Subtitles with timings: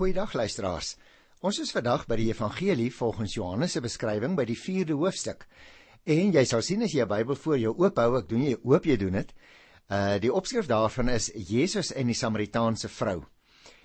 [0.00, 0.94] Goeiedag luisteraars.
[1.44, 5.42] Ons is vandag by die Evangelie volgens Johannes se beskrywing by die 4de hoofstuk.
[6.08, 8.86] En jy sal sien as jy 'n Bybel voor jou oophou, ek doen jy oop
[8.88, 9.34] jy doen dit.
[9.90, 13.26] Uh die opskrif daarvan is Jesus en die Samaritaanse vrou.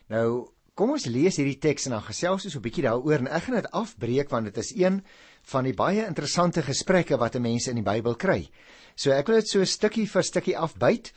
[0.07, 3.43] Nou, kom ons lees hierdie teks en dan gesels ons 'n bietjie daaroor en ek
[3.43, 5.03] gaan dit afbreek want dit is een
[5.43, 8.49] van die baie interessante gesprekke wat 'n mens in die Bybel kry.
[8.95, 11.11] So ek wil dit so stukkie vir stukkie afbyt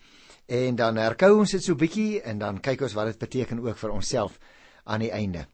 [0.48, 3.78] en dan herkou ons dit so bietjie en dan kyk ons wat dit beteken ook
[3.78, 4.40] vir onsself
[4.88, 5.44] aan die einde.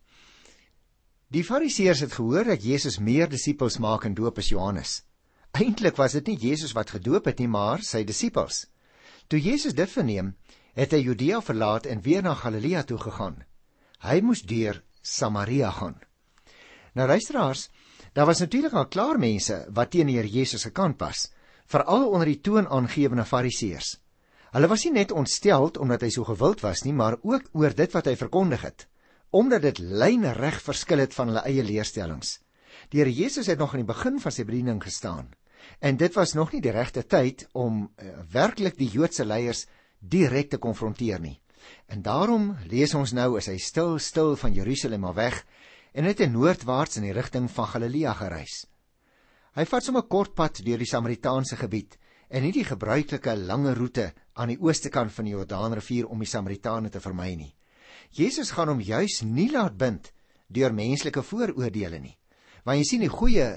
[1.34, 5.02] Die Fariseërs het gehoor dat Jesus meer disippels maak en doop as Johannes.
[5.54, 8.68] Eintlik was dit nie Jesus wat gedoop het nie, maar sy disippels.
[9.26, 10.34] Toe Jesus dit verneem,
[10.74, 13.42] het hy Judea verlaat en weer na Galilea toe gegaan.
[14.02, 15.96] Hy moes deur Samaria gaan.
[16.94, 17.68] Nou luisteraars,
[18.14, 21.28] daar was natuurlik al klaar mense wat teen die Here Jesus gekant was,
[21.66, 23.96] veral onder die toonaangewende Fariseërs.
[24.54, 27.94] Hulle was nie net ontsteld omdat hy so gewild was nie, maar ook oor dit
[27.94, 28.86] wat hy verkondig het,
[29.34, 32.38] omdat dit lynreg verskil het van hulle eie leerstellings.
[32.92, 35.32] Die Here Jesus het nog aan die begin van sy bediening gestaan
[35.80, 39.64] en dit was nog nie die regte tyd om uh, werklik die Joodse leiers
[39.98, 41.38] direk te konfronteer nie.
[41.88, 45.40] En daarom lees ons nou as hy stil stil van Jerusalem af weg
[45.94, 48.66] en het in noordwaarts in die rigting van Galilea gereis.
[49.56, 51.98] Hy vat sommer 'n kort pad deur die Samaritaanse gebied
[52.28, 56.28] en nie die gebruikelike lange roete aan die ooste kant van die Jordaanrivier om die
[56.28, 57.54] Samaritane te vermy nie.
[58.14, 60.12] Jesus gaan hom juis nie laat bind
[60.54, 62.14] deur menslike vooroordeele nie.
[62.64, 63.48] Want jy sien die goeie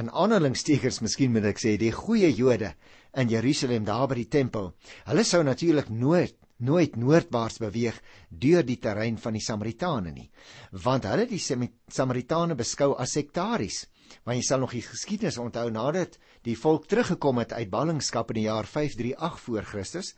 [0.00, 2.72] in aanhalingstekens miskien moet ek sê die goeie Jode
[3.20, 4.72] in Jerusalem daar by die tempel.
[5.06, 7.96] Hulle sou natuurlik nooit nooit noordwaarts beweeg
[8.30, 10.28] deur die terrein van die Samaritane nie,
[10.84, 13.82] want hulle die Samaritane beskou as sektaries.
[14.24, 18.38] Want jy sal nog die geskiedenis onthou nadat die volk teruggekom het uit ballingskap in
[18.38, 20.14] die jaar 538 voor Christus,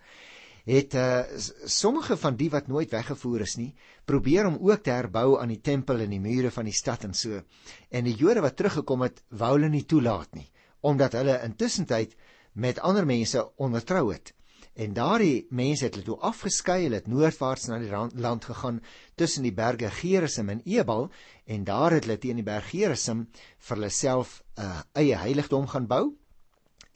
[0.67, 1.23] het uh,
[1.71, 3.71] sommige van die wat nooit weggevoer is nie,
[4.05, 7.15] probeer om ook te herbou aan die tempel en die mure van die stad en
[7.15, 7.43] so.
[7.91, 10.49] En die Jode wat teruggekom het, wou hulle nie toelaat nie,
[10.83, 12.17] omdat hulle intussen tyd
[12.53, 14.33] met ander mense ondertrou het.
[14.77, 18.83] En daardie mense het hulle toe afgeskei, hulle het noordwaarts na die land gegaan
[19.17, 21.09] tussen die berge Gerizim en Ebal
[21.47, 23.29] en daar het hulle teen die berg Gerizim
[23.69, 26.17] vir hulle self 'n uh, eie heiligdom gaan bou.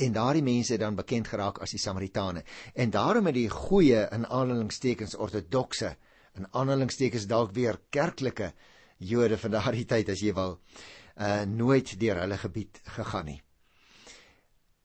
[0.01, 2.45] En daardie mense het dan bekend geraak as die Samaritane.
[2.75, 5.97] En daarom het die goeie in aanhalingstekens ortodokse
[6.39, 8.53] in aanhalingstekens dalk weer kerklike
[9.01, 10.59] Jode van daardie tyd as jy wil,
[11.17, 13.41] uh nooit deur hulle gebied gegaan nie.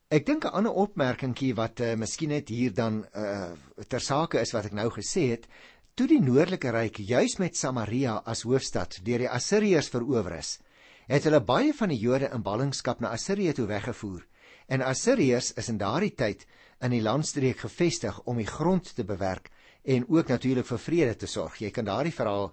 [0.08, 3.52] Ek dink 'n ander opmerkingie wat uh, miskien net hier dan uh,
[3.88, 5.48] ter sake is wat ek nou gesê het,
[5.96, 10.60] toe die noordelike ryk juis met Samaria as hoofstad deur die Assiriërs verower is,
[11.08, 14.24] het hulle baie van die Jode in ballingskap na Assirië toe weggevoer.
[14.68, 16.46] En Assiriërs is in daardie tyd
[16.82, 19.52] in die landstreek gevestig om die grond te bewerk
[19.84, 21.60] en ook natuurlik vir vrede te sorg.
[21.62, 22.50] Jy kan daardie verhaal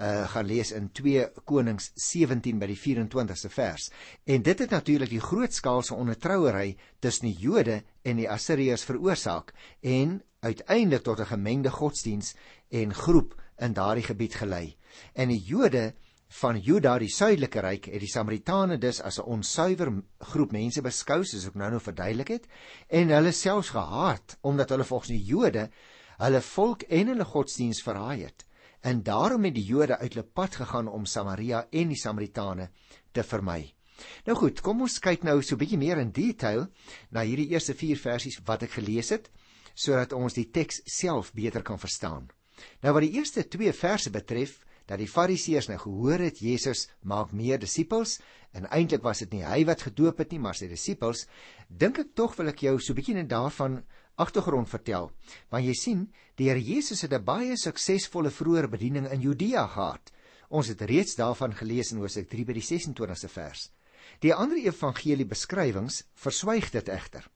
[0.00, 3.90] uh, gaan lees in 2 Konings 17 by die 24ste vers.
[4.24, 10.22] En dit het natuurlik die grootskaalse ondertrouery tussen die Jode en die Assiriërs veroorsaak en
[10.40, 12.34] uiteindelik tot 'n gemengde godsdiens
[12.70, 14.76] en groep in daardie gebied gelei.
[15.12, 15.94] En die Jode
[16.30, 21.24] van Juda, die suidelike ryk, het die Samaritane dus as 'n onsuiwer groep mense beskou,
[21.24, 22.46] soos ek nou nou verduidelik het,
[22.88, 25.70] en hulle selfs gehaat omdat hulle volgens die Jode
[26.18, 28.44] hulle volk en hulle godsdiens verraai het
[28.80, 32.70] en daarom het die Jode uit hulle pad gegaan om Samaria en die Samaritane
[33.12, 33.74] te vermy.
[34.24, 36.68] Nou goed, kom ons kyk nou so 'n bietjie meer in detail
[37.10, 39.30] na hierdie eerste 4 versies wat ek gelees het
[39.74, 42.28] sodat ons die teks self beter kan verstaan.
[42.82, 47.30] Nou wat die eerste 2 verse betref, dat die Fariseërs nou gehoor het Jesus maak
[47.36, 48.16] meer disippels
[48.58, 51.28] en eintlik was dit nie hy wat gedoop het nie, maar sy disippels,
[51.68, 53.84] dink ek tog wil ek jou so 'n bietjie net daarvan
[54.18, 55.12] agtergrond vertel.
[55.50, 56.00] Want jy sien,
[56.36, 60.10] die Here Jesus het 'n baie suksesvolle vroeë bediening in Judea gehad.
[60.50, 63.70] Ons het reeds daarvan gelees in Hosea 3 by die 26ste vers.
[64.20, 67.30] Die ander evangelie beskrywings verswyg dit egter.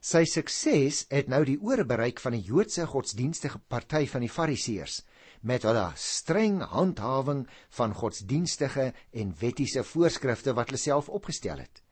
[0.00, 5.04] Sy sukses het nou die ore bereik van die Joodse godsdienstige party van die Fariseërs
[5.40, 7.46] met hulle streng handhawing
[7.78, 11.82] van godsdienstige en wettiese voorskrifte wat hulle self opgestel het.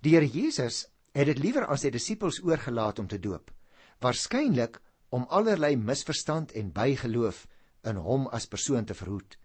[0.00, 3.50] Die Here Jesus het dit liewer aan sy disippels oorgelaat om te doop
[4.00, 7.46] waarskynlik om allerlei misverstand en bygeloof
[7.84, 9.36] in hom as persoon te verhoed.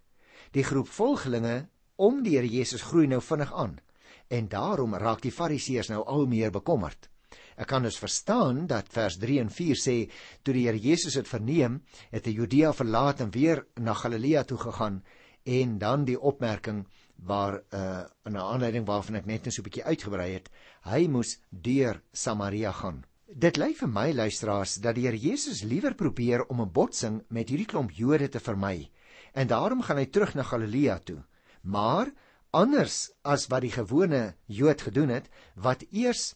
[0.51, 1.65] Die groep volgelinge
[1.95, 3.79] om die Here Jesus groei nou vinnig aan
[4.27, 7.09] en daarom raak die Fariseërs nou al meer bekommerd.
[7.55, 9.95] Ek kan dus verstaan dat vers 3 en 4 sê
[10.43, 11.81] toe die Here Jesus dit verneem,
[12.11, 15.03] het hy Judea verlaat en weer na Galilea toe gegaan
[15.45, 16.85] en dan die opmerking
[17.15, 20.49] waar uh, 'n aanleiding waarvan ek net net so 'n bietjie uitgebrei het,
[20.83, 23.05] hy moes deur Samaria gaan.
[23.25, 27.49] Dit lyk vir my luisteraars dat die Here Jesus liewer probeer om 'n botsing met
[27.49, 28.91] hierdie klomp Jode te vermy
[29.33, 31.23] en daarom gaan hy terug na Galilea toe.
[31.61, 32.11] Maar
[32.51, 36.35] anders as wat die gewone Jood gedoen het, wat eers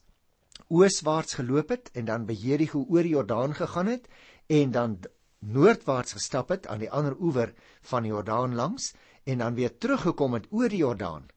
[0.69, 4.05] ooswaarts geloop het en dan by Jerigo oor die Jordaan gegaan het
[4.47, 4.99] en dan
[5.39, 7.53] noordwaarts gestap het aan die ander oewer
[7.89, 8.93] van die Jordaan langs
[9.23, 11.27] en dan weer teruggekom het oor die Jordaan.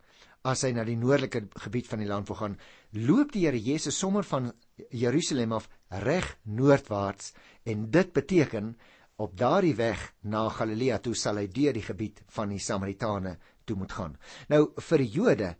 [0.42, 2.58] As hy na die noordelike gebied van die land wil gaan
[2.98, 4.50] loop die Here Jesus sommer van
[4.90, 5.68] Jerusalem af
[6.02, 7.32] reg noordwaarts
[7.64, 8.74] en dit beteken
[9.22, 13.76] op daardie weg na Galilea toe sal hy deur die gebied van die Samaritane toe
[13.78, 14.16] moet gaan.
[14.48, 15.54] Nou vir die Jode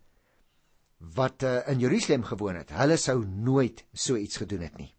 [1.15, 2.71] wat uh, in Jerusalem gewoon het.
[2.71, 4.93] Hulle sou nooit so iets gedoen het nie.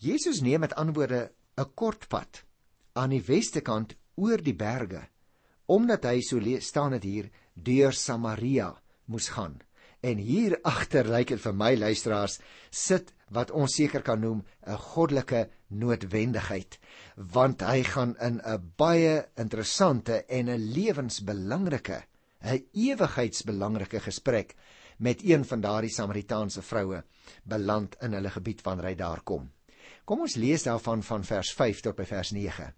[0.00, 2.44] Jesus neem met antwoorde 'n kort pad
[2.92, 5.08] aan die weste kant oor die berge
[5.70, 8.74] omdat hy so staan dit hier deur Samaria
[9.06, 9.60] moes gaan.
[10.02, 12.40] En hier agter lyk dit vir my luisteraars
[12.70, 16.78] sit wat ons seker kan noem 'n goddelike noodwendigheid
[17.16, 22.02] want hy gaan in 'n baie interessante en 'n lewensbelangrike
[22.42, 24.56] 'n ewigheidsbelangrike gesprek
[24.98, 27.04] met een van daardie Samaritaanse vroue
[27.44, 29.50] beland in hulle gebied wanneer hy daar kom
[30.10, 32.72] Kom ons lees daarvan van vers 5 tot by vers 9.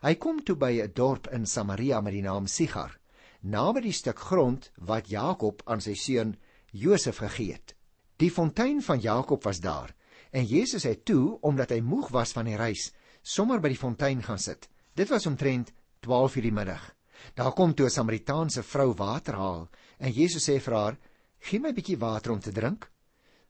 [0.00, 2.98] Hy kom toe by 'n dorp in Samaria met die naam Sigar,
[3.42, 6.36] naby die stuk grond wat Jakob aan sy seun
[6.72, 7.74] Josef gegee het.
[8.16, 9.94] Die fontein van Jakob was daar
[10.32, 12.92] en Jesus het toe, omdat hy moeg was van die reis,
[13.22, 14.68] sommer by die fontein gaan sit.
[14.94, 16.94] Dit was omtrent 12:00 die middag.
[17.34, 19.68] Daar kom toe 'n Samaritaanse vrou water haal
[19.98, 20.98] en Jesus sê vir haar:
[21.38, 22.90] "Gee my 'n bietjie water om te drink."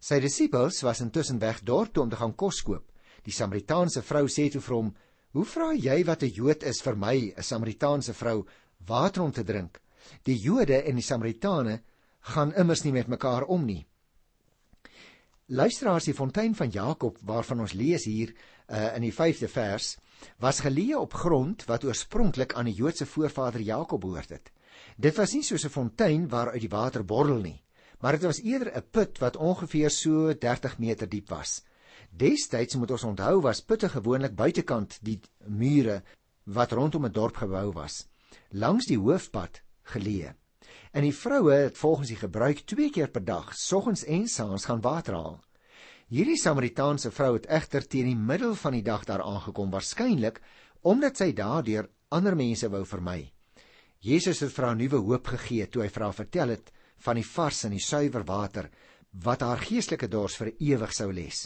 [0.01, 2.93] Sy disippels was intussen weg dorp toe om te gaan kos koop.
[3.23, 4.95] Die Samaritaanse vrou sê toe vir hom:
[5.33, 8.47] "Hoe vra jy wat 'n Jood is vir my, 'n Samaritaanse vrou,
[8.87, 9.81] water om te drink?
[10.25, 11.83] Die Jode en die Samaritane
[12.21, 13.87] gaan immers nie met mekaar om nie."
[15.49, 18.31] Luisteraars, die fontein van Jakob waarvan ons lees hier
[18.69, 19.97] uh, in die 5de vers,
[20.39, 24.53] was geleë op grond wat oorspronklik aan die Joodse voorvader Jakob behoort het.
[24.97, 27.63] Dit was nie soos 'n fontein waaruit die water borrel nie,
[28.01, 31.63] maar dit was eerder 'n put wat ongeveer so 30 meter diep was.
[32.11, 36.03] Destyds moet ons onthou was putte gewoonlik buitekant die mure
[36.45, 38.07] wat rondom 'n dorp gebou was,
[38.51, 40.35] langs die hoofpad geleë.
[40.93, 44.81] En die vroue het volgens die gebruik twee keer per dag, soggens en saans gaan
[44.81, 45.41] water haal.
[46.11, 50.41] Hierdie Samaritaanse vrou het egter teen die middel van die dag daar aangekom, waarskynlik
[50.91, 53.29] omdat sy daardeur ander mense wou vermy.
[54.03, 56.73] Jesus het vir haar nuwe hoop gegee toe hy vir haar vertel het
[57.05, 58.67] van die vars en die suiwer water
[59.23, 61.45] wat haar geestelike dors vir ewig sou les.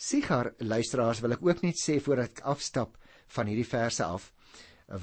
[0.00, 2.96] Sigar luisteraars wil ek ook net sê voordat ek afstap
[3.36, 4.30] van hierdie verse af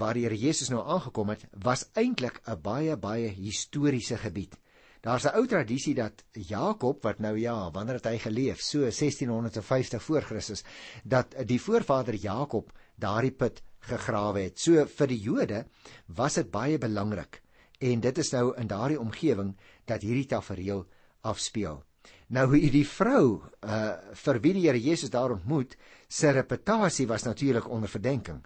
[0.01, 4.57] waar die Here Jesus nou aangekom het, was eintlik 'n baie baie historiese gebied.
[5.01, 8.61] Daar's 'n ou tradisie dat Jakob wat nou ja, wanneer het hy geleef?
[8.61, 10.63] So 1650 voor Christus
[11.03, 14.59] dat die voorvader Jakob daardie put gegrawe het.
[14.59, 15.65] So vir die Jode
[16.05, 17.41] was dit baie belangrik
[17.79, 19.55] en dit is nou in daardie omgewing
[19.85, 20.85] dat hierdie tafereel
[21.21, 21.83] afspeel.
[22.27, 27.69] Nou hierdie vrou uh vir wie die Here Jesus daar ontmoet, sy reputasie was natuurlik
[27.69, 28.43] onder verdenking.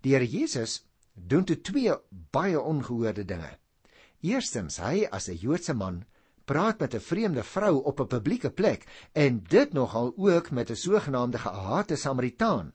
[0.00, 1.94] Die Here Jesus doen toe twee
[2.30, 3.58] baie ongehoorde dinge.
[4.20, 6.04] Eerstens, hy as 'n Joodse man
[6.44, 10.76] praat met 'n vreemde vrou op 'n publieke plek en dit nogal ook met 'n
[10.76, 12.72] sogenaamde gehate Samaritaan.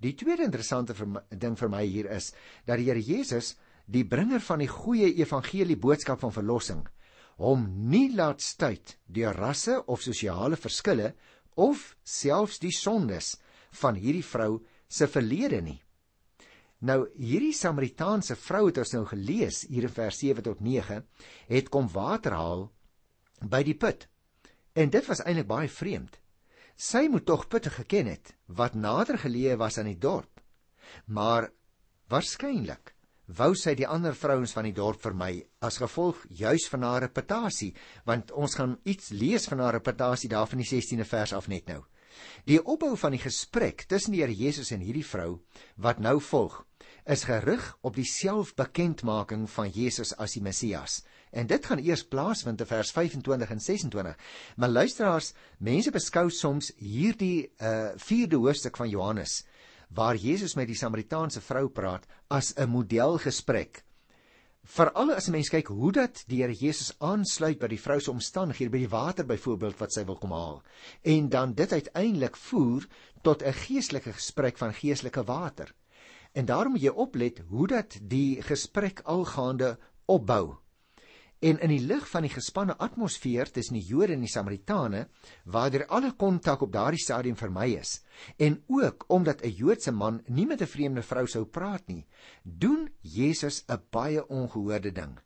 [0.00, 0.94] Die tweede interessante
[1.28, 2.32] ding vir my hier is
[2.64, 3.56] dat die Here Jesus,
[3.86, 6.86] die bringer van die goeie evangelie boodskap van verlossing,
[7.36, 11.14] hom nie laat stuit deur rasse of sosiale verskille
[11.54, 13.36] of selfs die sondes
[13.70, 15.85] van hierdie vrou se verlede nie.
[16.84, 21.00] Nou hierdie Samaritaanse vrou het ons nou gelees hier in vers 7 tot 9
[21.48, 22.66] het kom water haal
[23.40, 24.08] by die put.
[24.76, 26.18] En dit was eintlik baie vreemd.
[26.76, 30.42] Sy moet tog putte geken het wat nader geleë was aan die dorp.
[31.06, 31.48] Maar
[32.12, 32.92] waarskynlik
[33.26, 37.72] wou sy die ander vrouens van die dorp vermy as gevolg juis van haar reputasie
[38.06, 41.66] want ons gaan iets lees van haar reputasie daar van die 16de vers af net
[41.66, 41.82] nou
[42.46, 45.40] die opbou van die gesprek tussen die Here Jesus en hierdie vrou
[45.74, 46.62] wat nou volg
[47.06, 52.60] is gerig op die selfbekendmaking van Jesus as die Messias en dit gaan eers plaasvind
[52.60, 54.16] in vers 25 en 26
[54.56, 59.44] maar luisteraars mense beskou soms hierdie uh, vierde hoofstuk van Johannes
[59.88, 63.84] waar Jesus met die Samaritaanse vrou praat as 'n modelgesprek.
[64.64, 68.10] Veral as 'n mens kyk hoe dat die Here Jesus aansluit by die vrou se
[68.10, 70.62] omstandighede by die water byvoorbeeld wat sy wil kom haal
[71.02, 72.86] en dan dit uiteindelik voer
[73.22, 75.74] tot 'n geestelike gesprek van geestelike water.
[76.36, 80.56] En daarom moet jy oplet hoe dat die gesprek algaande opbou.
[81.40, 85.06] En in die lig van die gespanne atmosfeer tussen die Jode en die Samaritane,
[85.44, 88.02] waar alle kontak op daardie stadium vermy is,
[88.36, 92.06] en ook omdat 'n Joodse man nie met 'n vreemde vrou sou praat nie,
[92.42, 95.18] doen Jesus 'n baie ongehoorde ding.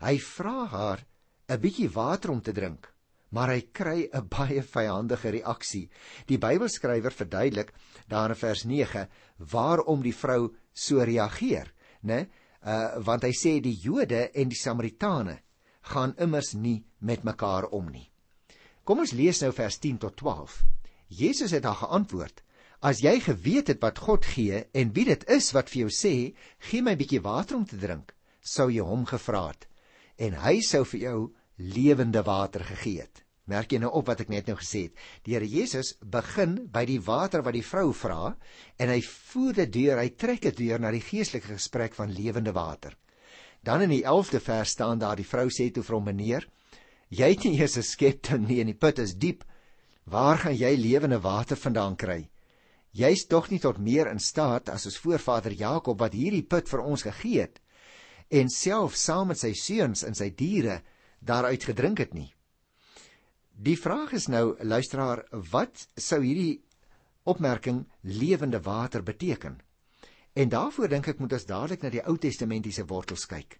[0.00, 1.06] Hy vra haar
[1.48, 2.95] 'n bietjie water om te drink,
[3.36, 5.88] maar hy kry 'n baie vyandige reaksie.
[6.26, 7.72] Die Bybelskrywer verduidelik
[8.08, 9.06] daar in vers 9
[9.52, 12.26] waarom die vrou so reageer, né?
[12.64, 15.38] Uh want hy sê die Jode en die Samaritane
[15.92, 18.10] gaan immers nie met mekaar om nie.
[18.84, 20.64] Kom ons lees nou vers 10 tot 12.
[21.08, 22.42] Jesus het haar geantwoord:
[22.80, 26.34] As jy geweet het wat God gee en wie dit is wat vir jou sê,
[26.58, 29.68] gee my 'n bietjie water om te drink, sou jy hom gevra het
[30.18, 31.18] en hy sou vir jou
[31.56, 33.25] lewende water gegee het.
[33.46, 34.94] Merk jy nou op wat ek net nou gesê het?
[35.22, 38.32] Die Here Jesus begin by die water wat die vrou vra
[38.82, 42.54] en hy voer dit deur, hy trek dit deur na die geestelike gesprek van lewende
[42.56, 42.96] water.
[43.62, 46.46] Dan in die 11de vers staan daar die vrou sê toe vir hom meneer,
[47.08, 49.44] jy het nie eers 'n skepting nie en die put is diep.
[50.06, 52.28] Waar gaan jy lewende water vandaan kry?
[52.92, 56.80] Jy's tog nie tot meer in staat as ons voorvader Jakob wat hierdie put vir
[56.80, 57.60] ons gegee het
[58.30, 60.80] en self saam met sy seuns en sy diere
[61.20, 62.32] daaruit gedrink het nie.
[63.56, 66.60] Die vraag is nou, luisteraar, wat sou hierdie
[67.24, 69.56] opmerking lewende water beteken?
[70.36, 73.56] En daarvoor dink ek moet ons dadelik na die Ou Testamentiese wortels kyk.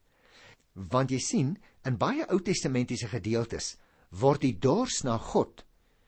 [0.93, 1.55] Want jy sien,
[1.89, 3.79] in baie Ou Testamentiese gedeeltes
[4.13, 5.65] word die dors na God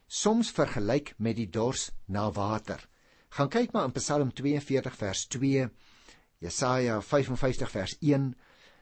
[0.09, 2.85] soms vergelyk met die dors na water.
[3.33, 5.65] Gaan kyk maar in Psalm 42 vers 2,
[6.45, 8.35] Jesaja 55 vers 1,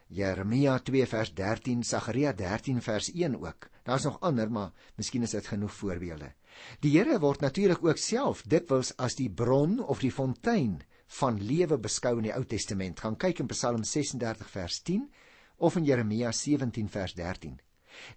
[0.08, 3.68] Jeremia 2 vers 13, Sagaria 13 vers 1 ook.
[3.82, 6.32] Daar's nog ander, maar miskien is dit genoeg voorbeelde.
[6.80, 10.80] Die Here word natuurlik ook self dikwels as die bron of die fontein
[11.18, 13.00] van lewe beskou in die Ou Testament.
[13.00, 15.10] Gaan kyk in Psalm 36 vers 10
[15.56, 17.58] of in Jeremia 17 vers 13.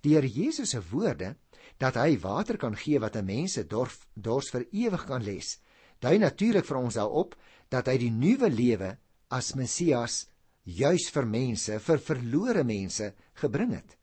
[0.02, 1.36] Die Here Jesus se woorde
[1.78, 5.60] dat hy water kan gee wat 'n mens se dors, vir ewig kan les,
[6.00, 7.36] dui natuurlik vir ons daarop
[7.70, 8.98] dat hy die nuwe lewe
[9.30, 10.29] as Messias
[10.64, 13.98] juis vir mense, vir verlore mense gebring het.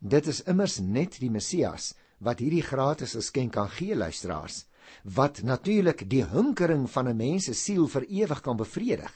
[0.00, 4.64] Dit is immers net die Messias wat hierdie gratis geskenk kan gee luisteraars
[5.04, 9.12] wat natuurlik die hinkering van 'n mens se siel vir ewig kan bevredig.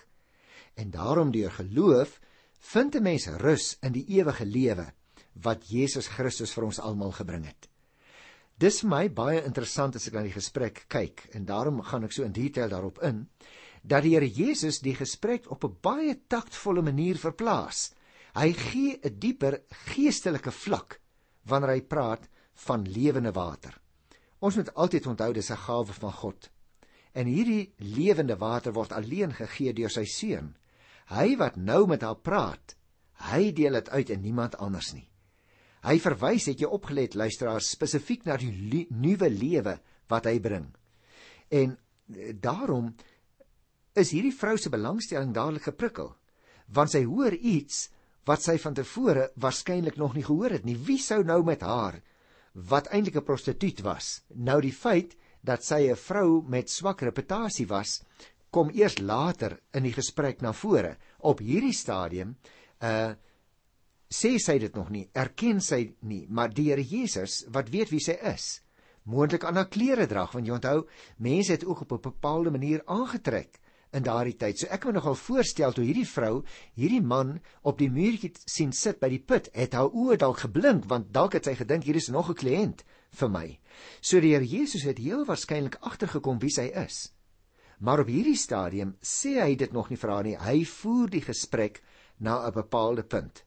[0.74, 2.20] En daarom deur geloof
[2.58, 4.92] vind 'n mens rus in die ewige lewe
[5.32, 7.68] wat Jesus Christus vir ons almal gebring het.
[8.58, 12.12] Dis vir my baie interessant as ek na die gesprek kyk en daarom gaan ek
[12.12, 13.28] so in detail daarop in
[13.84, 17.92] dat die Here Jesus die gesprek op 'n baie taktvolle manier verplaas.
[18.34, 21.00] Hy gee 'n dieper geestelike vlak
[21.44, 22.28] wanneer hy praat
[22.66, 23.80] van lewende water.
[24.38, 26.50] Ons moet altyd onthou dis 'n gawe van God.
[27.12, 30.56] En hierdie lewende water word alleen gegee deur sy seun.
[31.06, 32.76] Hy wat nou met haar praat,
[33.30, 35.08] hy deel dit uit en niemand anders nie.
[35.84, 40.70] Hy verwys het jy opgelet luisteraars spesifiek na die nuwe lewe wat hy bring.
[41.48, 42.94] En eh, daarom
[43.94, 46.14] is hierdie vrou se belangstelling dadelik geprikkel,
[46.66, 47.88] want sy hoor iets
[48.26, 50.76] wat sy van tevore waarskynlik nog nie gehoor het nie.
[50.76, 52.00] Wie sou nou met haar
[52.54, 54.22] wat eintlik 'n prostituut was.
[54.34, 58.02] Nou die feit dat sy 'n vrou met swak reputasie was,
[58.50, 60.96] kom eers later in die gesprek na vore.
[61.18, 62.36] Op hierdie stadium
[62.80, 63.14] uh
[64.14, 68.00] sê sy dit nog nie, erken sy nie, maar die Here Jesus wat weet wie
[68.00, 68.62] sy is,
[69.02, 70.86] moontlik aan haar klere drag, want jy onthou,
[71.18, 73.58] mense het ook op 'n bepaalde manier aangetrek
[73.94, 74.58] in daardie tyd.
[74.58, 76.42] So ek kan nogal voorstel toe hierdie vrou
[76.74, 80.88] hierdie man op die muurtjie sien sit by die put, het haar oë dalk geblink
[80.90, 82.84] want dalk het sy gedink hier is nog 'n kliënt
[83.14, 83.58] vir my.
[84.00, 87.12] So die Here Jesus het heel waarskynlik agtergekom wie sy is.
[87.78, 90.36] Maar op hierdie stadium sê hy dit nog nie vir haar nie.
[90.36, 91.82] Hy voer die gesprek
[92.18, 93.44] na 'n bepaalde punt.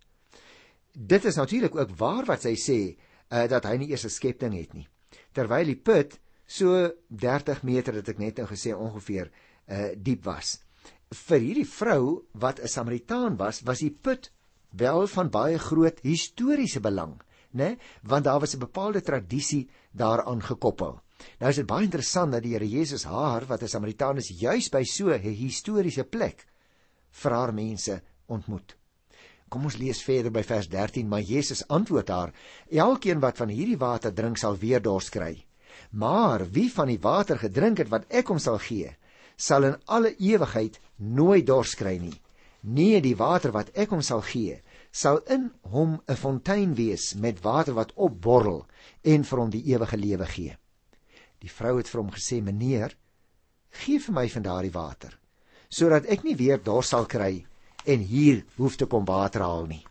[0.93, 2.97] Dit is natuurlik ook waar wat sy sê
[3.31, 4.87] uh, dat hy nie eers 'n skepting het nie.
[5.33, 10.57] Terwyl die put so 30 meter het ek net nou gesê ongeveer uh, diep was.
[11.27, 14.31] Vir hierdie vrou wat 'n Samaritaan was, was die put
[14.71, 17.19] wel van baie groot historiese belang,
[17.51, 17.77] né?
[18.03, 20.99] Want daar was 'n bepaalde tradisie daaraan gekoppel.
[21.39, 24.69] Nou is dit baie interessant dat die Here Jesus haar wat 'n Samaritaan is, juis
[24.69, 26.45] by so 'n historiese plek
[27.11, 28.75] vir haar mense ontmoet.
[29.49, 32.33] Kom ons lees verder by vers 13, maar Jesus antwoord haar:
[32.69, 35.45] Elkeen wat van hierdie water drink sal weer dors kry.
[35.91, 38.96] Maar wie van die water gedrink het wat ek hom sal gee,
[39.38, 42.15] sal in alle ewigheid nooit dors kry nie.
[42.62, 47.43] Nee, die water wat ek hom sal gee, sal in hom 'n fontein wees met
[47.43, 48.65] water wat opborrel
[49.03, 50.57] en vir hom die ewige lewe gee.
[51.39, 52.98] Die vrou het vir hom gesê: "Meneer,
[53.69, 55.19] gee vir my van daardie water,
[55.69, 57.46] sodat ek nie weer dors sal kry
[57.86, 59.86] en hier hoef te kom water haal nie."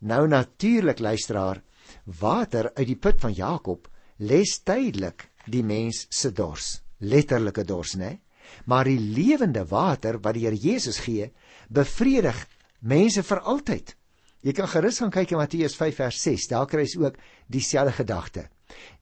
[0.00, 1.62] Nou natuurlik luisteraar,
[2.04, 3.88] water uit die put van Jakob
[4.22, 8.20] les tydelik die mens se dors, letterlike dors, né?
[8.68, 11.30] Maar die lewende water wat die Here Jesus gee,
[11.68, 12.36] bevredig
[12.80, 13.94] mense vir altyd.
[14.42, 17.18] Jy kan gerus gaan kyk in Matteus 5 vers 6, daar kry jy ook
[17.50, 18.48] dieselfde gedagte.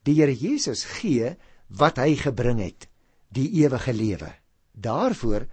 [0.05, 1.35] Die Here Jesus gee
[1.69, 2.89] wat hy gebring het,
[3.33, 4.33] die ewige lewe.
[4.73, 5.47] Daarvoor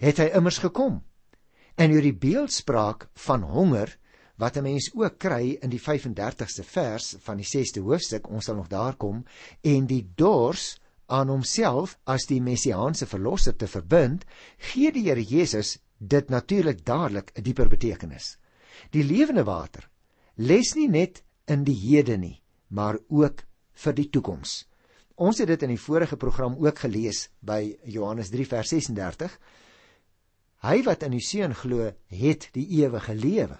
[0.00, 1.00] het hy immers gekom.
[1.76, 3.96] En hierdie beeldspraak van honger
[4.40, 8.56] wat 'n mens ook kry in die 35ste vers van die 6ste hoofstuk, ons sal
[8.56, 9.24] nog daar kom,
[9.60, 14.24] en die dors aan homself as die messiaanse verlosser te verbind,
[14.58, 18.38] gee die Here Jesus dit natuurlik dadelik 'n dieper betekenis.
[18.90, 19.88] Die lewende water
[20.36, 24.66] les nie net in die hede nie, maar ook vir die toekoms.
[25.14, 29.38] Ons het dit in die vorige program ook gelees by Johannes 3 vers 36.
[30.62, 33.58] Hy wat in die seun glo, het die ewige lewe.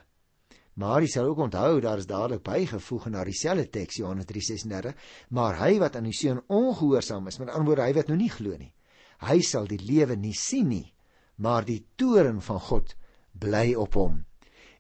[0.81, 4.95] Maar jy sal ook onthou daar is dadelik bygevoeg na dieselfde teks Johannes 3:36,
[5.29, 8.31] maar hy wat aan die seun ongehoorsaam is, met ander woorde hy wat nou nie
[8.33, 8.73] glo nie,
[9.29, 10.95] hy sal die lewe nie sien nie,
[11.37, 12.95] maar die toorn van God
[13.33, 14.25] bly op hom.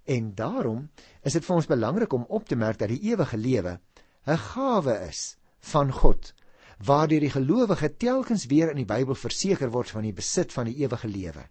[0.08, 0.88] En daarom
[1.22, 3.78] is dit vir ons belangrik om op te merk dat die ewige lewe
[4.26, 6.32] 'n gawe is van God,
[6.78, 10.80] waardeur die gelowige telkens weer in die Bybel verseker word van die besit van die
[10.80, 11.44] ewige lewe.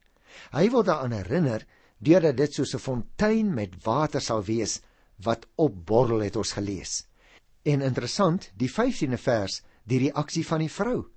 [0.51, 1.65] Hy word daaraan herinner
[1.99, 4.81] deurdat dit soos 'n fontein met water sal wees
[5.23, 7.05] wat opborrel het ons gelees.
[7.63, 11.07] En interessant, die 15de vers, die reaksie van die vrou.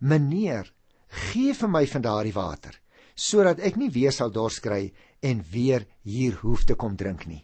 [0.00, 0.72] Meneer,
[1.08, 2.80] gee vir my van daardie water
[3.18, 4.92] sodat ek nie weer sal dors kry
[5.26, 7.42] en weer hier hoef te kom drink nie.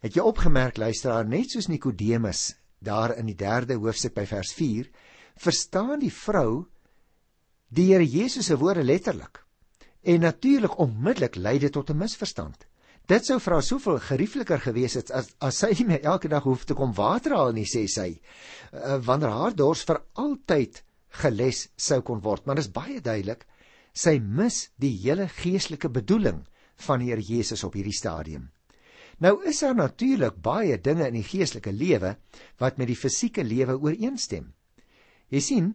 [0.00, 4.88] Het jy opgemerk luisteraar net soos Nikodemus daar in die 3de hoofstuk by vers 4
[5.44, 6.64] verstaan die vrou
[7.68, 9.42] die Here Jesus se woorde letterlik.
[10.08, 12.66] En natuurlik onmiddellik lei dit tot 'n misverstand.
[13.06, 16.64] Dit sou vir haar soveel geriefliker gewees het as as sy nie elke dag hoef
[16.64, 18.20] te kom water haal nie, sê sy.
[18.72, 20.82] Uh, wanneer haar dors vir altyd
[21.22, 23.46] geles sou kon word, maar dit is baie duidelik
[23.92, 26.44] sy mis die hele geestelike bedoeling
[26.86, 28.50] van Here Jesus op hierdie stadium.
[29.18, 32.16] Nou is daar natuurlik baie dinge in die geestelike lewe
[32.58, 34.52] wat met die fisieke lewe ooreenstem.
[35.28, 35.72] Jy sien,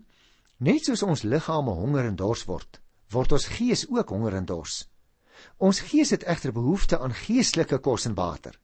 [0.59, 2.79] net soos ons liggame honger en dors word,
[3.13, 4.83] word ons gees ook honger en dors.
[5.57, 8.57] Ons gees het egter behoefte aan geestelike kos en water.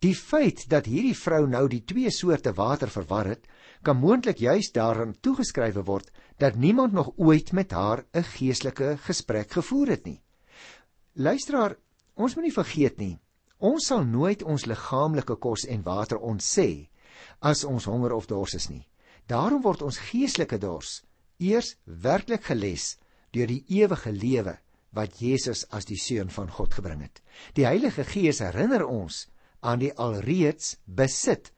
[0.00, 3.44] Die feit dat hierdie vrou nou die twee soorte water verwar het,
[3.82, 6.10] kan moontlik juis daaraan toegeskryf word
[6.42, 10.20] dat niemand nog ooit met haar 'n geestelike gesprek gevoer het nie.
[11.12, 11.76] Luisteraar,
[12.14, 13.18] ons moet nie vergeet nie,
[13.58, 16.88] ons sal nooit ons liggaamlike kos en water ontsê
[17.40, 18.88] as ons honger of dors is nie.
[19.26, 21.02] Daarom word ons geestelike dors
[21.38, 22.96] eers werklik geles
[23.36, 24.56] deur die ewige lewe
[24.96, 27.20] wat Jesus as die seun van God gebring het.
[27.54, 29.26] Die Heilige Gees herinner ons
[29.60, 31.52] aan die alreeds besit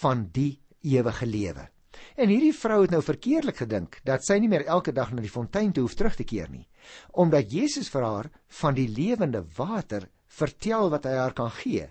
[0.00, 1.68] van die ewige lewe.
[2.16, 5.32] En hierdie vrou het nou verkeerlik gedink dat sy nie meer elke dag na die
[5.32, 6.66] fontein toe hoef terug te keer nie,
[7.12, 8.28] omdat Jesus vir haar
[8.60, 11.88] van die lewende water vertel wat hy haar kan gee.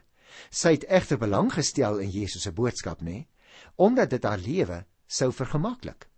[0.50, 3.28] Sy het egter belang gestel in Jesus se boodskap, nê,
[3.78, 6.11] omdat dit haar lewe sou vergemaklik.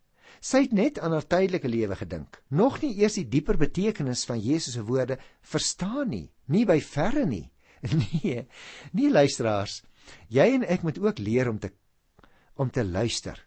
[0.43, 4.41] Sy het net aan haar tydelike lewe gedink, nog nie eers die dieper betekenis van
[4.43, 7.47] Jesus se woorde verstaan nie, nie by verre nie.
[7.93, 8.43] Nee,
[8.95, 9.82] nie luisteraars.
[10.32, 11.71] Jy en ek moet ook leer om te
[12.60, 13.39] om te luister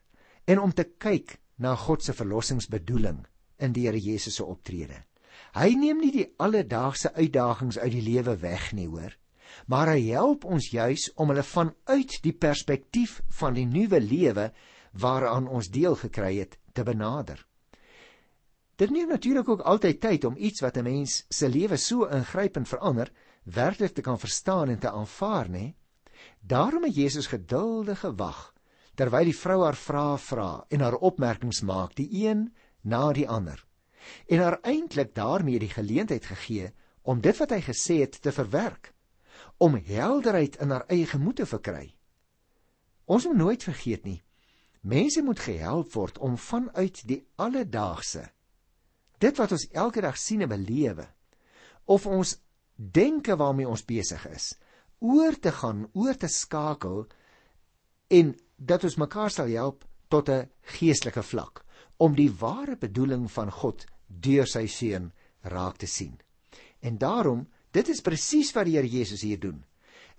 [0.45, 3.23] en om te kyk na God se verlossingsbedoeling
[3.61, 5.05] in die Here Jesus se optrede.
[5.57, 9.15] Hy neem nie die alledaagse uitdagings uit die lewe weg nie, hoor,
[9.69, 14.51] maar hy help ons juis om hulle vanuit die perspektief van die nuwe lewe
[14.97, 17.41] waaraan ons deel gekry het te benader.
[18.77, 22.69] Dit neem natuurlik ook altyd tyd om iets wat 'n mens se lewe so ingrypend
[22.69, 23.13] verander,
[23.43, 25.75] werklik te kan verstaan en te aanvaar, nê?
[26.41, 28.55] Daarom het Jesus geduldig gewag
[28.97, 33.65] terwyl die vrou haar vrae vra en haar opmerkings maak, die een na die ander.
[34.27, 38.95] En haar eintlik daarmee die geleentheid gegee om dit wat hy gesê het te verwerk,
[39.59, 41.95] om helderheid in haar eie gemoed te verkry.
[43.05, 44.23] Ons moet nooit vergeet nie,
[44.87, 48.25] mense moet gehelp word om vanuit die alledaagse
[49.23, 51.07] dit wat ons elke dag sien en belewe
[51.87, 52.37] of ons
[52.77, 54.55] denke waarmee ons besig is,
[55.01, 57.07] oor te gaan, oor te skakel
[58.13, 61.65] en dat ons mekaar sal help tot 'n geestelike vlak
[61.99, 66.21] om die ware bedoeling van God deur sy seun raak te sien.
[66.81, 69.65] En daarom, dit is presies wat die Here Jesus hier doen.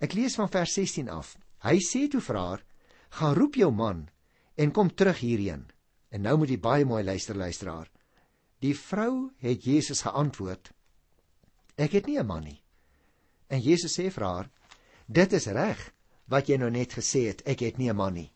[0.00, 1.38] Ek lees van vers 16 af.
[1.58, 2.64] Hy sê toe vir haar:
[3.10, 4.08] "Gaan roep jou man
[4.58, 5.68] en kom terug hierheen."
[6.10, 7.90] En nou moet jy baie mooi luister, luisteraar.
[8.64, 10.72] Die vrou het Jesus geantwoord:
[11.76, 12.62] "Ek het nie 'n man nie."
[13.48, 14.50] En Jesus sê vir haar:
[15.06, 15.92] "Dit is reg
[16.26, 18.32] wat jy nou net gesê het, ek het nie 'n man nie.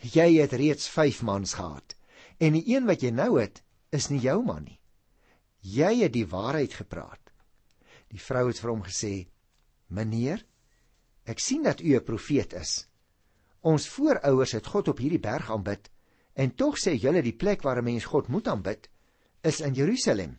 [0.00, 1.94] Jy het reeds 5 mans gehad.
[2.38, 4.80] En die een wat jy nou het, is nie jou man nie.
[5.60, 7.32] Jy het die waarheid gepraat.
[8.08, 9.28] Die vrou het vir hom gesê:
[9.86, 10.44] "Meneer,
[11.24, 12.88] ek sien dat u 'n profeet is.
[13.66, 15.88] Ons voorouers het God op hierdie berg aanbid
[16.38, 18.88] en tog sê julle die plek waar 'n mens God moet aanbid
[19.42, 20.38] is in Jerusalem."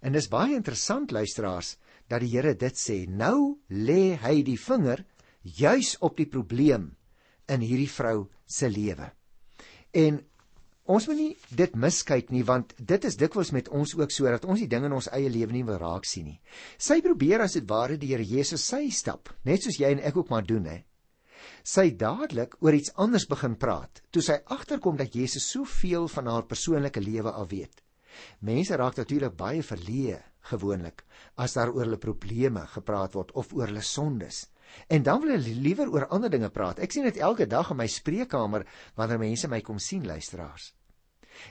[0.00, 1.76] En dis baie interessant luisteraars
[2.08, 3.08] dat die Here dit sê.
[3.08, 5.04] Nou lê hy die vinger
[5.42, 6.96] juis op die probleem
[7.48, 9.10] in hierdie vrou se lewe.
[9.92, 10.20] En
[10.84, 14.44] ons moet nie dit miskyk nie want dit is dikwels met ons ook so dat
[14.44, 16.40] ons die dinge in ons eie lewe nie wil raak sien nie.
[16.78, 20.16] Sy probeer as dit ware die Here Jesus sy stap, net soos jy en ek
[20.16, 20.85] ook maar doen hè.
[21.62, 26.46] Sy dadelik oor iets anders begin praat toe sy agterkom dat Jesus soveel van haar
[26.46, 27.82] persoonlike lewe al weet.
[28.40, 31.02] Mense raak natuurlik baie verleë gewoonlik
[31.42, 34.46] as daar oor hulle probleme gepraat word of oor hulle sondes.
[34.90, 36.80] En dan wil hulle liewer oor ander dinge praat.
[36.82, 38.66] Ek sien dit elke dag in my spreekkamer
[38.98, 40.72] wanneer mense my kom sien luisteraars.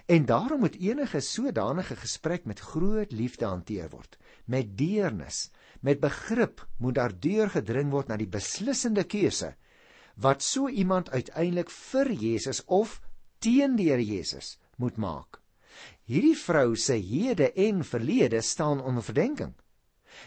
[0.09, 6.63] En daarom moet enige sodanige gesprek met groot liefde hanteer word, met deernis, met begrip
[6.81, 9.53] moet daar deurgedring word na die beslissende keuse
[10.15, 13.01] wat so iemand uiteindelik vir Jesus of
[13.39, 15.41] teen die Here Jesus moet maak.
[16.07, 19.53] Hierdie vrou se hede en verlede staan onder verdenking.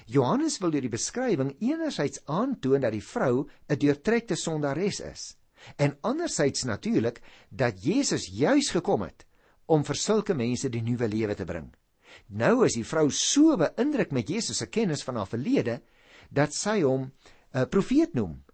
[0.06, 5.36] Johannes wil deur die beskrywing enerzijds aandoon dat die vrou 'n deurtrekte sondares is
[5.76, 9.26] en anderzijds natuurlik dat Jesus juis gekom het
[9.66, 11.74] om vir sulke mense die nuwe lewe te bring.
[12.26, 15.82] Nou is die vrou so beïndruk met Jesus se kennis van haar verlede
[16.30, 17.12] dat sy hom
[17.52, 18.44] 'n profeet noem.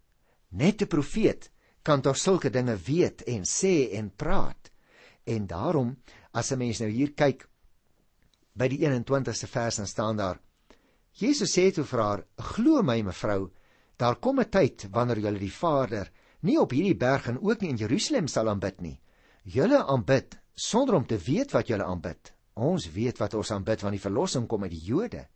[0.55, 1.51] Net 'n profeet
[1.83, 4.71] kan tog sulke dinge weet en sê en praat.
[5.27, 5.97] En daarom
[6.33, 7.49] as 'n mens nou hier kyk
[8.55, 10.39] by die 21ste vers dan staan daar
[11.15, 13.51] Jesus sê toe vir haar: "Glo my, mevrou,
[13.97, 17.71] daar kom 'n tyd wanneer julle die Vader nie op hierdie berg en ook nie
[17.71, 19.01] in Jerusalem sal aanbid nie.
[19.45, 22.33] Julle aanbid sonder om te weet wat julle aanbid.
[22.55, 25.27] Ons weet wat ons aanbid want die verlossing kom uit die Jode.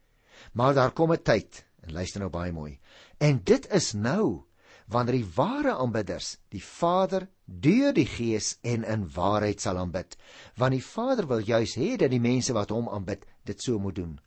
[0.53, 2.79] Maar daar kom 'n tyd, en luister nou baie mooi.
[3.19, 4.48] En dit is nou
[4.89, 10.17] wanneer die ware aanbidders die Vader deur die Gees en in waarheid sal aanbid,
[10.57, 13.95] want die Vader wil juis hê dat die mense wat hom aanbid dit so moet
[13.97, 14.19] doen."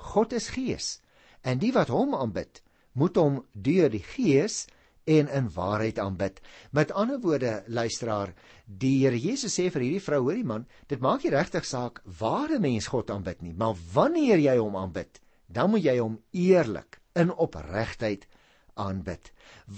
[0.00, 1.00] God is gees
[1.44, 4.66] en die wat hom aanbid moet hom deur die gees
[5.10, 6.40] en in waarheid aanbid.
[6.70, 8.34] Met ander woorde, luisteraar,
[8.66, 12.50] die Here Jesus sê vir hierdie vrou, hoorie man, dit maak nie regtig saak waar
[12.50, 17.00] 'n mens God aanbid nie, maar wanneer jy hom aanbid, dan moet jy hom eerlik
[17.14, 18.26] in opregtheid
[18.80, 19.30] aanbid.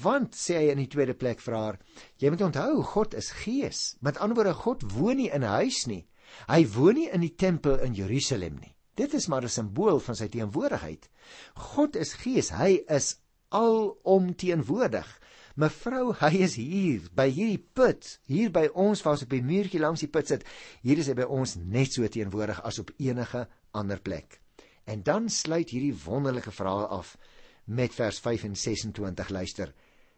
[0.02, 1.78] Want sê hy in die tweede plek vir haar,
[2.22, 3.82] jy moet onthou God is gees.
[4.00, 6.04] Met ander woorde, God woon nie in 'n huis nie.
[6.48, 8.74] Hy woon nie in die tempel in Jerusalem nie.
[8.94, 11.08] Dit is maar 'n simbool van sy teenwoordigheid.
[11.54, 13.16] God is Gees, hy is
[13.48, 15.20] alomteenwoordig.
[15.56, 19.80] Mevrou, hy is hier by hierdie put, hier by ons waar ons op die muurtjie
[19.80, 20.44] langs die put sit.
[20.82, 24.40] Hier is hy by ons net so teenwoordig as op enige ander plek.
[24.84, 27.16] En dan sluit hierdie wonderlike verhaal af
[27.64, 29.72] met vers 5 en 26 luister.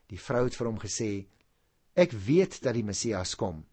[0.09, 1.11] Die vrou het vir hom gesê:
[1.95, 3.65] Ek weet dat die Messias kom.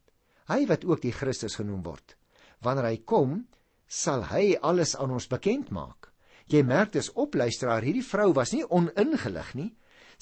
[0.52, 2.16] Hy wat ook die Christus genoem word.
[2.62, 3.46] Wanneer hy kom,
[3.88, 6.12] sal hy alles aan ons bekend maak.
[6.52, 9.72] Jy merk dis op luisteraar, hierdie vrou was nie oningelig nie.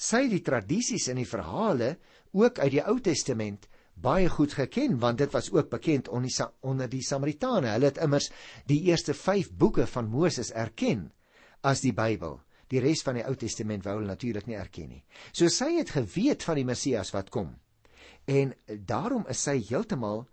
[0.00, 1.96] Sy het die tradisies en die verhale
[2.32, 3.66] ook uit die Ou Testament
[4.00, 7.74] baie goed geken want dit was ook bekend onder die Samaritane.
[7.74, 8.30] Hulle het immers
[8.66, 11.10] die eerste 5 boeke van Moses erken
[11.60, 12.40] as die Bybel.
[12.70, 15.02] Die res van die Ou Testament wou hulle natuurlik nie erken nie.
[15.32, 17.56] So sy het geweet van die Messias wat kom.
[18.30, 20.26] En daarom is sy heeltemal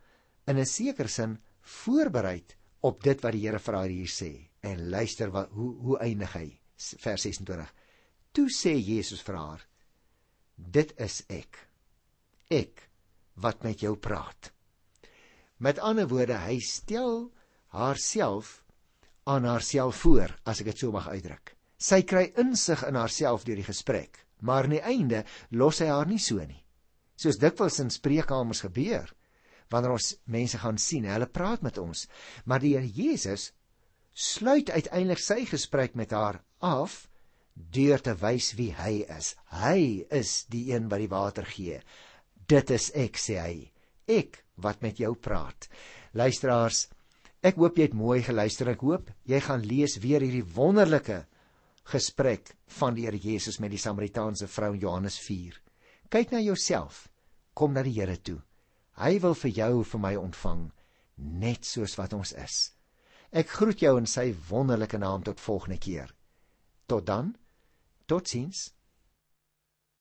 [0.48, 2.44] in 'n sekere sin voorberei
[2.82, 4.50] op dit wat die Here vir haar hier sê.
[4.62, 6.60] En luister wat hoe hoe eindig hy?
[6.78, 7.74] Vers 26.
[8.32, 9.68] Toe sê Jesus vir haar:
[10.56, 11.58] Dit is ek.
[12.50, 12.90] Ek
[13.34, 14.52] wat met jou praat.
[15.58, 17.32] Met ander woorde, hy stel
[17.74, 18.64] haarself
[19.26, 21.57] aan haarself voor, as ek dit so mag uitdruk.
[21.78, 26.10] Sy kry insig in haarself deur die gesprek, maar aan die einde los hy haar
[26.10, 26.64] nie so nie.
[27.18, 29.12] Soos dikwels in spreekkamers gebeur,
[29.70, 32.08] wanneer ons mense gaan sien, hulle praat met ons,
[32.46, 33.52] maar die Here Jesus
[34.18, 37.06] sluit uiteindelik sy gesprek met haar af
[37.54, 39.36] deur te wys wie hy is.
[39.54, 41.82] Hy is die een wat die water gee.
[42.50, 43.56] Dit is ek sê hy.
[44.08, 45.70] Ek wat met jou praat.
[46.18, 46.88] Luisteraars,
[47.46, 48.72] ek hoop jy het mooi geluister.
[48.74, 51.26] Ek hoop jy gaan lees weer hierdie wonderlike
[51.88, 55.56] gesprek van die Here Jesus met die Samaritaanse vrou in Johannes 4.
[56.12, 57.08] Kyk na jouself.
[57.54, 58.42] Kom na die Here toe.
[58.98, 60.68] Hy wil vir jou vir my ontvang
[61.18, 62.58] net soos wat ons is.
[63.32, 66.14] Ek groet jou in sy wonderlike naam tot volgende keer.
[66.88, 67.36] Tot dan.
[68.08, 68.72] Totsiens.